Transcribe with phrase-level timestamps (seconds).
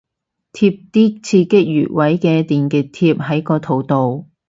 [0.53, 4.29] 貼啲刺激穴位嘅電極貼喺個肚度